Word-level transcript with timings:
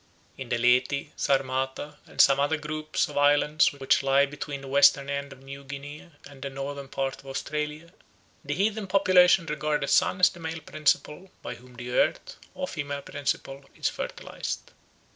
In 0.35 0.49
the 0.49 0.57
Leti, 0.57 1.13
Sarmata, 1.15 1.97
and 2.07 2.19
some 2.19 2.39
other 2.39 2.57
groups 2.57 3.07
of 3.07 3.19
islands 3.19 3.71
which 3.71 4.01
lie 4.01 4.25
between 4.25 4.61
the 4.61 4.67
western 4.67 5.11
end 5.11 5.31
of 5.31 5.43
New 5.43 5.63
Guinea 5.63 6.09
and 6.27 6.41
the 6.41 6.49
northern 6.49 6.87
part 6.87 7.19
of 7.19 7.27
Australia, 7.27 7.91
the 8.43 8.55
heathen 8.55 8.87
population 8.87 9.45
regard 9.45 9.81
the 9.81 9.87
sun 9.87 10.19
as 10.19 10.29
the 10.31 10.39
male 10.39 10.61
principle 10.61 11.29
by 11.43 11.53
whom 11.53 11.75
the 11.75 11.91
earth 11.91 12.37
or 12.55 12.67
female 12.67 13.03
prínciple 13.03 13.63
is 13.77 13.89
fertilised. 13.89 14.71